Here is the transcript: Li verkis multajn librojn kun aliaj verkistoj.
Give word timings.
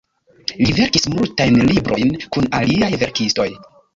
Li 0.61 0.71
verkis 0.77 1.05
multajn 1.15 1.59
librojn 1.71 2.11
kun 2.37 2.49
aliaj 2.61 2.91
verkistoj. 3.05 3.49